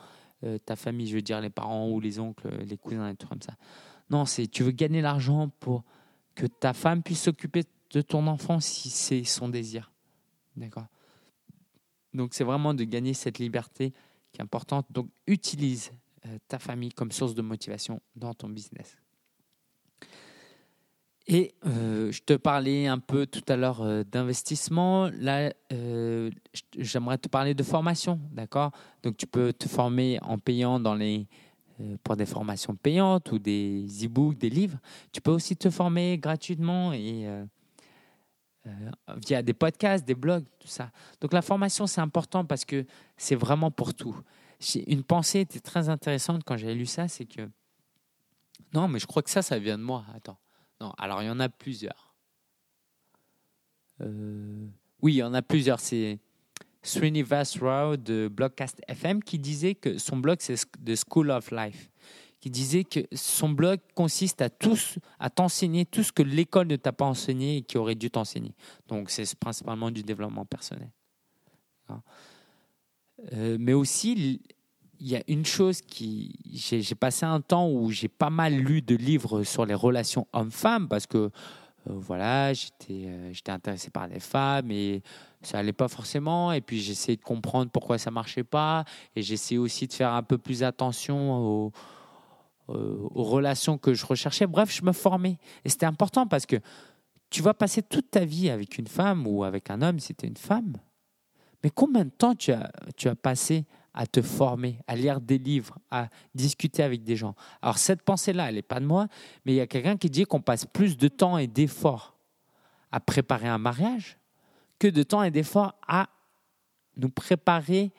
[0.64, 3.42] ta famille, je veux dire les parents ou les oncles, les cousins, et tout comme
[3.42, 3.54] ça.
[4.10, 5.84] Non, c'est tu veux gagner l'argent pour
[6.34, 9.92] que ta femme puisse s'occuper de ton enfant si c'est son désir.
[10.56, 10.86] D'accord?
[12.12, 13.92] Donc c'est vraiment de gagner cette liberté
[14.32, 14.86] qui est importante.
[14.90, 15.92] Donc utilise
[16.26, 18.96] euh, ta famille comme source de motivation dans ton business.
[21.32, 25.08] Et euh, je te parlais un peu tout à l'heure euh, d'investissement.
[25.12, 25.52] Là,
[26.76, 28.72] j'aimerais te parler de formation, d'accord?
[29.04, 30.82] Donc, tu peux te former en payant
[31.80, 34.78] euh, pour des formations payantes ou des e-books, des livres.
[35.12, 37.44] Tu peux aussi te former gratuitement et euh,
[38.66, 38.90] euh,
[39.24, 40.90] via des podcasts, des blogs, tout ça.
[41.20, 42.84] Donc la formation, c'est important parce que
[43.16, 44.16] c'est vraiment pour tout.
[44.88, 47.48] Une pensée était très intéressante quand j'ai lu ça, c'est que
[48.74, 50.04] non, mais je crois que ça, ça vient de moi.
[50.14, 50.38] Attends,
[50.80, 50.92] non.
[50.98, 52.14] Alors il y en a plusieurs.
[54.00, 55.80] oui, il y en a plusieurs.
[55.80, 56.18] C'est
[56.82, 61.90] Srinivas Rao de Blogcast FM qui disait que son blog c'est The School of Life,
[62.40, 66.76] qui disait que son blog consiste à tous à t'enseigner tout ce que l'école ne
[66.76, 68.54] t'a pas enseigné et qui aurait dû t'enseigner.
[68.88, 70.90] Donc c'est principalement du développement personnel.
[73.32, 74.40] Euh, mais aussi
[75.00, 76.34] il y a une chose qui.
[76.52, 80.88] J'ai passé un temps où j'ai pas mal lu de livres sur les relations hommes-femmes
[80.88, 81.30] parce que, euh,
[81.86, 85.02] voilà, j'étais euh, intéressé par les femmes et
[85.40, 86.52] ça allait pas forcément.
[86.52, 88.84] Et puis j'essayais de comprendre pourquoi ça marchait pas.
[89.16, 91.72] Et j'essayais aussi de faire un peu plus attention aux,
[92.68, 94.46] aux relations que je recherchais.
[94.46, 95.38] Bref, je me formais.
[95.64, 96.56] Et c'était important parce que
[97.30, 100.26] tu vas passer toute ta vie avec une femme ou avec un homme si es
[100.26, 100.74] une femme.
[101.64, 105.38] Mais combien de temps tu as, tu as passé à te former, à lire des
[105.38, 109.08] livres, à discuter avec des gens Alors cette pensée-là, elle n'est pas de moi,
[109.44, 112.16] mais il y a quelqu'un qui dit qu'on passe plus de temps et d'efforts
[112.92, 114.18] à préparer un mariage
[114.78, 116.08] que de temps et d'efforts à
[116.96, 117.92] nous préparer.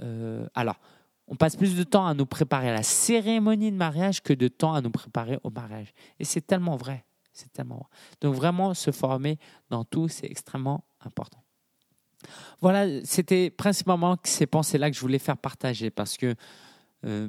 [0.00, 0.80] Euh, alors,
[1.26, 4.48] on passe plus de temps à nous préparer à la cérémonie de mariage que de
[4.48, 5.92] temps à nous préparer au mariage.
[6.18, 7.04] Et c'est tellement vrai.
[7.32, 7.86] C'est tellement vrai.
[8.20, 9.38] Donc vraiment, se former
[9.70, 11.43] dans tout, c'est extrêmement important.
[12.60, 16.34] Voilà, c'était principalement ces pensées-là que je voulais faire partager parce que
[17.04, 17.28] euh,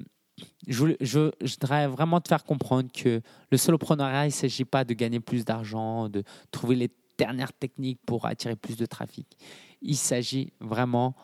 [0.67, 5.19] je, voudrais vraiment te faire comprendre que le soloprenariat, il ne s'agit pas de gagner
[5.19, 9.37] plus d'argent, de trouver les dernières techniques pour attirer plus de trafic.
[9.81, 11.15] Il s'agit vraiment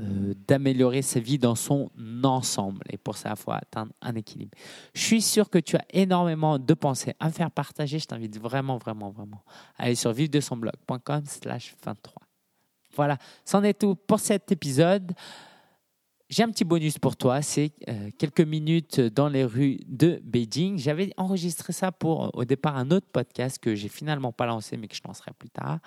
[0.00, 1.90] euh, d'améliorer sa vie dans son
[2.22, 2.84] ensemble.
[2.90, 4.56] Et pour ça, il faut atteindre un équilibre.
[4.94, 7.98] Je suis sûr que tu as énormément de pensées à me faire partager.
[7.98, 9.42] Je t'invite vraiment, vraiment, vraiment
[9.78, 12.27] à aller sur vivre-de-son-blog.com slash 23.
[12.98, 15.12] Voilà, c'en est tout pour cet épisode.
[16.28, 20.78] J'ai un petit bonus pour toi, c'est euh, quelques minutes dans les rues de Beijing.
[20.78, 24.88] J'avais enregistré ça pour au départ un autre podcast que j'ai finalement pas lancé mais
[24.88, 25.78] que je lancerai plus tard.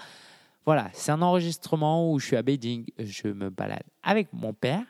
[0.65, 4.85] Voilà, c'est un enregistrement où je suis à Beijing, je me balade avec mon père.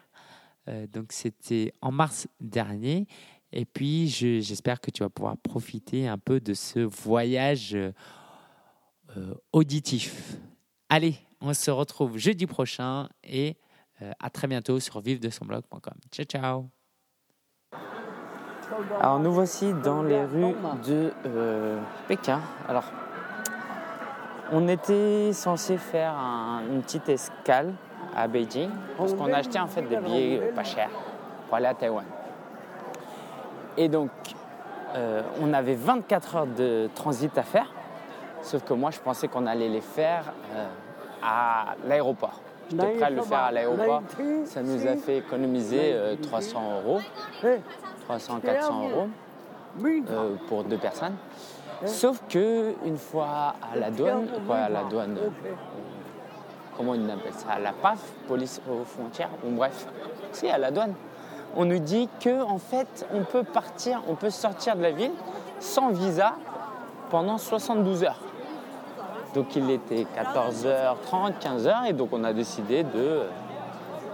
[0.67, 3.07] Euh, donc c'était en mars dernier.
[3.51, 10.37] Et puis j'espère que tu vas pouvoir profiter un peu de ce voyage euh, auditif.
[10.87, 13.57] Allez, on se retrouve jeudi prochain et
[14.01, 15.93] euh, à très bientôt sur vive-de-son-blog.com.
[16.11, 16.65] Ciao, ciao.
[19.01, 21.11] Alors nous voici dans les rues de
[22.07, 22.39] Pékin.
[22.69, 22.85] Alors
[24.51, 26.13] on était censé faire
[26.69, 27.73] une petite escale
[28.15, 30.89] à Beijing parce qu'on a acheté en fait des billets pas chers
[31.47, 32.05] pour aller à Taïwan.
[33.77, 34.09] Et donc,
[34.95, 37.71] euh, on avait 24 heures de transit à faire,
[38.41, 40.67] sauf que moi je pensais qu'on allait les faire euh,
[41.23, 42.41] à l'aéroport.
[42.69, 44.03] J'étais prêt à le faire à l'aéroport.
[44.45, 47.01] Ça nous a fait économiser 300 euh, euros,
[48.09, 49.07] 300-400 euros
[50.47, 51.15] pour deux personnes.
[51.85, 55.29] Sauf que une fois à la douane, quoi, à la douane, euh,
[56.77, 59.87] comment on appelle ça, à la PAF, police aux frontières, ou bref,
[60.31, 60.93] si à la douane,
[61.55, 65.11] on nous dit que en fait, on peut partir, on peut sortir de la ville
[65.59, 66.35] sans visa
[67.09, 68.19] pendant 72 heures.
[69.33, 73.21] Donc il était 14h30, 15h, et donc on a décidé de,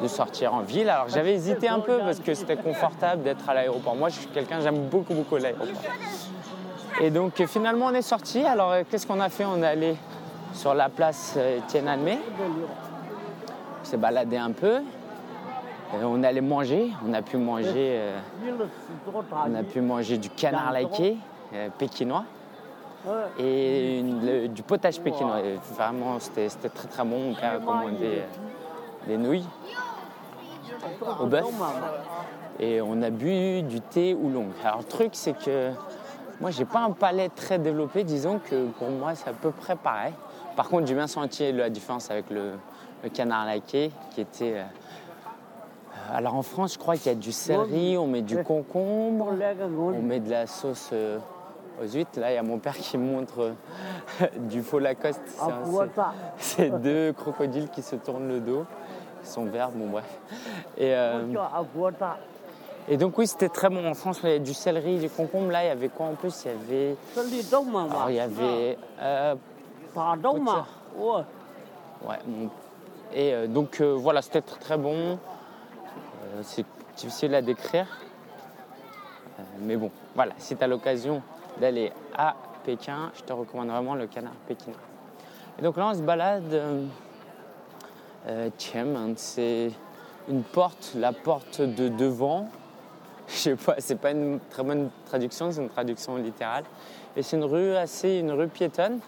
[0.01, 0.89] de sortir en ville.
[0.89, 3.95] Alors j'avais hésité un peu parce que c'était confortable d'être à l'aéroport.
[3.95, 5.67] Moi, je suis quelqu'un, j'aime beaucoup, beaucoup l'aéroport.
[7.01, 8.43] Et donc finalement on est sorti.
[8.43, 9.45] Alors euh, qu'est-ce qu'on a fait?
[9.45, 9.95] On est allé
[10.53, 12.17] sur la place euh, Tiananmen.
[13.81, 14.81] On s'est baladé un peu.
[16.03, 16.91] on est allé manger.
[17.07, 18.19] On a pu manger, euh,
[19.31, 21.17] on a pu manger du canard laqué
[21.77, 22.25] pékinois
[23.39, 24.03] et
[24.49, 25.41] du potage pékinois.
[25.75, 27.29] vraiment c'était très très bon.
[27.29, 28.23] Mon père a commandé
[29.07, 29.45] des nouilles
[31.19, 31.45] au bœuf
[32.59, 34.47] et on a bu du thé oolong.
[34.63, 35.71] Alors le truc c'est que
[36.39, 39.75] moi, j'ai pas un palais très développé, disons que pour moi, c'est à peu près
[39.75, 40.13] pareil.
[40.55, 42.51] Par contre, j'ai bien senti la différence avec le,
[43.13, 44.57] canard laqué qui était.
[44.57, 44.63] Euh,
[46.11, 50.01] alors en France, je crois qu'il y a du céleri, on met du concombre, on
[50.01, 51.17] met de la sauce euh,
[51.81, 52.19] aux huîtres.
[52.19, 53.55] Là, il y a mon père qui me montre
[54.21, 55.21] euh, du faux Lacoste.
[56.37, 58.65] C'est deux crocodiles qui se tournent le dos.
[59.23, 60.19] Ils sont verts, bon bref.
[60.77, 60.93] Et,
[62.89, 63.85] et donc oui, c'était très bon.
[63.85, 65.51] En France, il y avait du céleri, du concombre.
[65.51, 66.45] Là, il y avait quoi en plus?
[66.45, 66.95] Il y avait...
[67.91, 68.77] Alors, il y avait...
[69.01, 69.35] Euh,
[70.95, 71.23] ouais.
[72.07, 72.19] Ouais.
[73.13, 75.17] Et euh, donc euh, voilà, c'était très, très bon.
[75.17, 77.87] Euh, c'est difficile à décrire.
[79.61, 81.21] Mais bon, voilà, si tu as l'occasion
[81.59, 84.79] d'aller à Pékin, je te recommande vraiment le canard pékinois.
[85.59, 86.53] Et donc là, on se balade.
[86.53, 86.85] Euh,
[89.15, 89.71] c'est
[90.27, 92.49] une porte, la porte de devant
[93.27, 96.63] je sais pas, c'est pas une très bonne traduction, c'est une traduction littérale.
[97.15, 98.99] Et c'est une rue assez, une rue piétonne.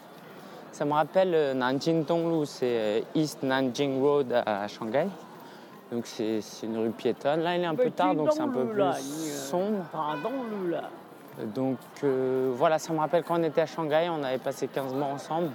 [0.72, 5.08] Ça me rappelle euh, Nanjing Tonglu, c'est euh, East Nanjing Road à Shanghai.
[5.92, 7.42] Donc c'est une rue piétonne.
[7.42, 8.84] Là, il est un peu tard, donc c'est un peu plus
[9.50, 9.86] sombre.
[11.56, 14.94] Donc euh, voilà, ça me rappelle quand on était à Shanghai, on avait passé 15
[14.94, 15.50] mois ensemble,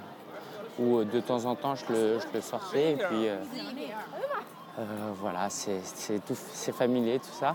[0.78, 2.92] où de temps en temps je le, je le sortais.
[2.92, 3.28] Et puis
[5.20, 7.54] voilà, c'est familier tout ça.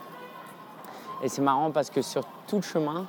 [1.21, 3.05] Et c'est marrant parce que sur tout le chemin,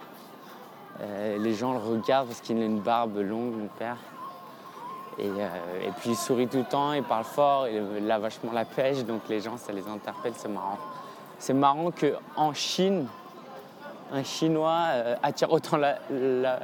[1.00, 3.96] euh, les gens le regardent parce qu'il a une barbe longue, mon père.
[5.22, 8.52] Et, euh, et puis il sourit tout le temps, il parle fort, il a vachement
[8.52, 10.78] la pêche, donc les gens, ça les interpelle, c'est marrant.
[11.38, 13.06] C'est marrant qu'en Chine,
[14.12, 16.61] un Chinois euh, attire autant la- la-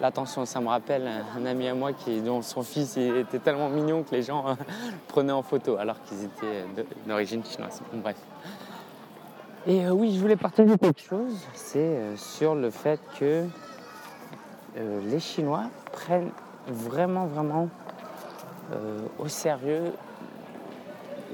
[0.00, 0.44] l'attention.
[0.44, 4.02] Ça me rappelle un ami à moi qui, dont son fils il était tellement mignon
[4.02, 6.64] que les gens euh, le prenaient en photo alors qu'ils étaient
[7.06, 7.80] d'origine chinoise.
[7.92, 8.16] Bref.
[9.66, 13.46] Et oui, je voulais partager quelque chose, c'est sur le fait que
[14.76, 16.32] les Chinois prennent
[16.66, 17.68] vraiment, vraiment
[18.72, 19.92] euh, au sérieux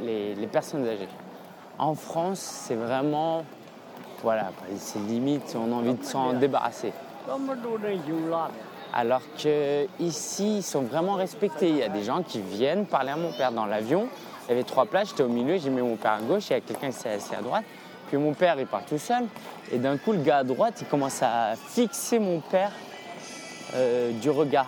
[0.02, 1.08] les, personnes âgées.
[1.78, 3.44] En France, c'est vraiment
[4.22, 6.92] voilà, c'est limite, on a envie de s'en débarrasser.
[8.92, 11.68] Alors que ici, ils sont vraiment respectés.
[11.68, 14.08] Il y a des gens qui viennent parler à mon père dans l'avion.
[14.46, 16.54] Il y avait trois places, j'étais au milieu, j'ai mis mon père à gauche, il
[16.54, 17.64] y a quelqu'un qui s'est assis à droite.
[18.08, 19.24] Puis mon père, il part tout seul.
[19.70, 22.72] Et d'un coup, le gars à droite, il commence à fixer mon père
[23.74, 24.66] euh, du regard.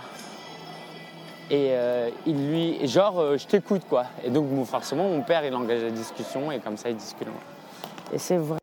[1.50, 4.04] Et euh, il lui, genre, euh, je t'écoute quoi.
[4.24, 7.28] Et donc, forcément, mon père, il engage la discussion et comme ça, il discute.
[8.12, 8.58] Et c'est vrai,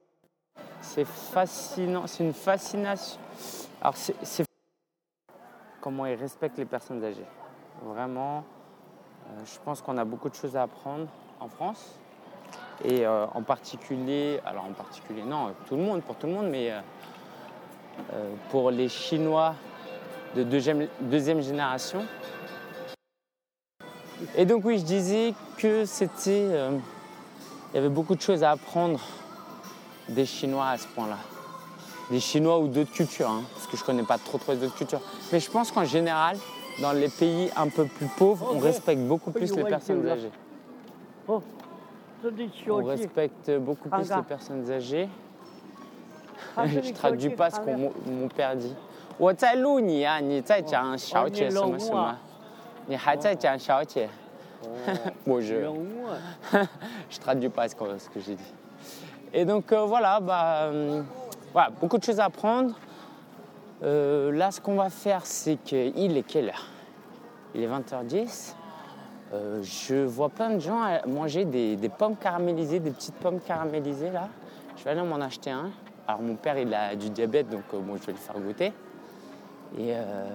[0.81, 3.19] c'est fascinant, c'est une fascination.
[3.81, 4.43] Alors, c'est-
[5.81, 7.25] comment ils respectent les personnes âgées.
[7.83, 11.07] Vraiment, euh, je pense qu'on a beaucoup de choses à apprendre
[11.39, 11.95] en France.
[12.85, 16.71] Et en particulier, alors en particulier, non, tout le monde, pour tout le monde, mais
[18.51, 19.53] pour les Chinois
[20.33, 22.05] de deuxième, deuxième génération.
[24.36, 26.78] Et donc oui, je disais que c'était, euh,
[27.72, 29.00] il y avait beaucoup de choses à apprendre
[30.08, 31.18] des Chinois à ce point-là
[32.10, 35.00] des Chinois ou d'autres cultures, hein, parce que je connais pas trop trop d'autres cultures.
[35.32, 36.36] Mais je pense qu'en général,
[36.82, 38.64] dans les pays un peu plus pauvres, on Ok.
[38.64, 40.30] respecte beaucoup plus les personnes âgées.
[42.22, 44.16] 这里 On 小气， respecte beaucoup plus Anga.
[44.18, 45.08] les personnes âgées.
[46.54, 48.74] 他 这 Je 里小 traduis 气 pas ce que mon, mon père dit.
[49.18, 52.18] 我在录你啊，你在讲小姐什么什么？
[52.86, 54.08] 你还在讲小姐？
[55.24, 56.66] 我je 人物啊，
[57.10, 58.54] je traduis pas ce que, ce que j'ai dit.
[59.32, 61.02] Et donc euh, voilà, bah, euh,
[61.52, 62.74] voilà, beaucoup de choses à apprendre.
[63.82, 66.66] Euh, là, ce qu'on va faire, c'est qu'il est quelle heure
[67.54, 68.54] Il est 20h10.
[69.32, 73.40] Euh, je vois plein de gens euh, manger des, des pommes caramélisées, des petites pommes
[73.40, 74.28] caramélisées là.
[74.76, 75.70] Je vais aller m'en acheter un.
[76.06, 78.72] Alors mon père, il a du diabète, donc euh, moi, je vais le faire goûter.
[79.76, 80.26] Et euh,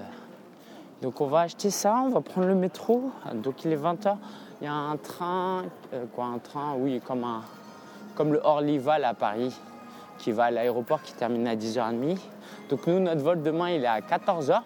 [1.05, 3.11] donc on va acheter ça, on va prendre le métro.
[3.35, 4.17] Donc il est 20h.
[4.63, 7.43] Il y a un train, euh, quoi, un train, oui, comme, un,
[8.15, 9.55] comme le Orlyval à Paris,
[10.17, 12.17] qui va à l'aéroport, qui termine à 10h30.
[12.71, 14.63] Donc nous, notre vol demain, il est à 14h.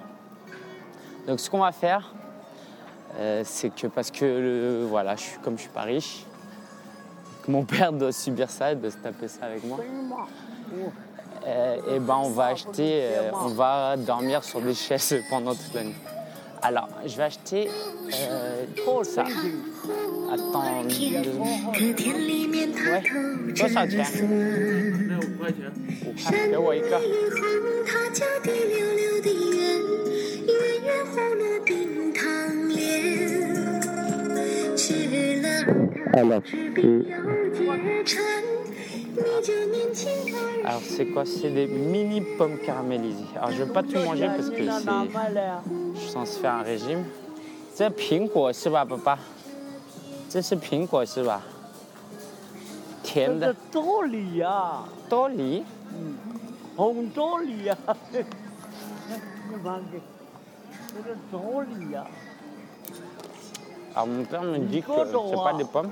[1.27, 2.13] Donc ce qu'on va faire,
[3.17, 6.25] euh, c'est que parce que le- voilà, je suis, comme je suis pas riche,
[7.45, 9.79] que mon père doit subir ça, il doit se taper ça avec moi.
[11.47, 15.75] Euh, et ben on va acheter, euh, on va dormir sur des chaises pendant toute
[15.75, 15.95] la nuit.
[16.63, 19.25] Alors, je vais acheter euh, trop ça.
[20.33, 20.85] Attends,
[23.87, 24.29] deux secondes.
[26.61, 26.83] Ouais.
[26.91, 26.99] Ça.
[36.15, 36.43] Ah, ben Alors,
[36.79, 37.03] euh...
[40.65, 41.25] Alors c'est quoi?
[41.25, 43.25] C'est des mini pommes caramélisées.
[43.37, 47.05] Alors je ne vais pas tout manger parce que je suis censé faire un régime.
[47.75, 49.19] C'est pingo, c'est pas papa
[50.29, 51.41] C'est pingo, c'est pas.
[53.73, 54.43] Toli,
[55.09, 55.65] Toli.
[56.77, 57.69] Hong Toli.
[63.95, 65.91] Alors mon père me dit que c'est pas des pommes.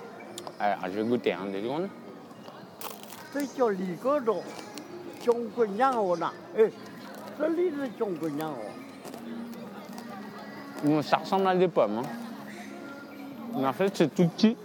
[0.61, 1.89] Alors je vais goûter hein, des secondes.
[3.37, 4.43] 这叫李哥种，
[5.23, 6.71] 中国娘我呢，哎，
[7.39, 8.55] 这里是中国人哦。
[10.83, 12.03] 我下上那里本吗？
[13.53, 14.57] 那是土鸡。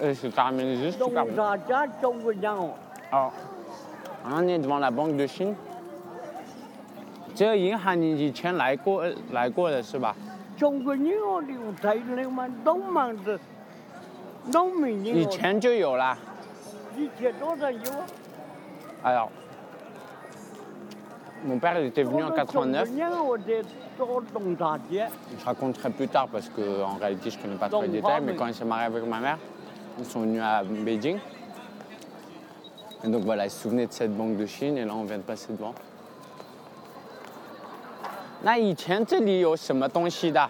[0.00, 1.26] 这，是咱们日出干。
[1.68, 2.42] 家中国人。
[3.10, 3.30] 哦，
[4.24, 5.54] 那地方来帮就行。
[7.34, 10.16] 这银行你以前来过来过的是吧？
[10.56, 11.48] 中国娘我的，
[11.82, 13.38] 在那嘛东门子。
[14.51, 16.17] 农民羊肉，以前就有啦。
[16.97, 18.05] 以前多少有啊？
[19.03, 19.29] Alors,
[21.45, 22.85] mon père il était venu en 89.
[22.85, 23.63] 中国羊肉的
[23.97, 25.07] 到东沙街，
[25.39, 28.21] Je raconterai plus tard parce qu'en réalité je connais pas trop les Donc, détails, ah,
[28.21, 29.37] mais mais- quand il s'est marié avec ma mère,
[29.99, 31.19] ils sont venus à Beijing.
[33.03, 35.17] Et donc voilà, ils se souvenaient de cette banque de Chine et là on vient
[35.17, 35.73] de passer devant.
[38.43, 40.49] 那以前这里有什么东西的？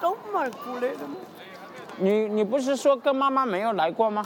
[0.00, 1.16] 过来的吗。
[1.98, 4.24] 你你不是说跟妈妈没有来过吗？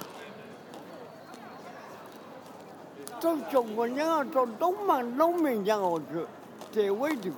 [3.20, 6.04] 这中国人啊，这东满农民人我去
[6.72, 7.30] 这位的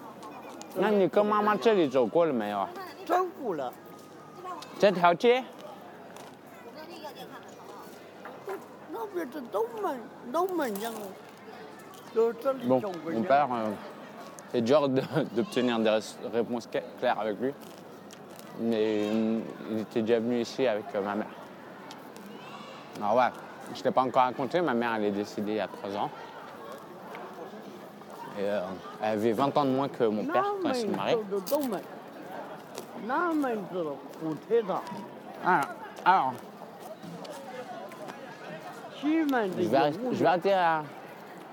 [0.77, 2.68] 那你跟妈妈这里走过了没有啊？
[3.05, 3.73] 走过了，
[4.79, 5.43] 这条街？
[8.93, 9.99] 那边是东满
[10.31, 11.03] 农民人哦，
[12.14, 13.25] 就这里 Bon, 中国 mon 人。
[13.25, 13.73] père, euh,
[14.53, 15.03] c'est dur de-
[15.35, 17.53] d'obtenir des res- réponses cla- claires avec lui.
[18.61, 19.07] mais
[19.70, 21.26] il était déjà venu ici avec euh, ma mère.
[22.98, 23.30] Alors ouais,
[23.72, 25.96] je ne t'ai pas encore raconté, ma mère elle est décédée il y a trois
[25.96, 26.11] ans.
[28.38, 28.61] Et, euh,
[29.03, 31.16] elle avait 20 ans de moins que mon père quand ils se mariés.
[35.44, 35.64] Alors,
[36.05, 36.32] alors
[39.03, 40.74] je vais, je vais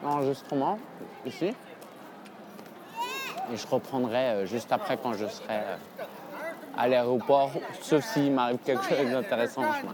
[0.03, 0.77] l'enregistrement
[1.25, 1.53] ici.
[3.51, 5.59] Et je reprendrai euh, juste après quand je serai
[6.79, 7.51] à l'aéroport,
[7.81, 9.93] sauf s'il m'arrive quelque chose d'intéressant en chemin.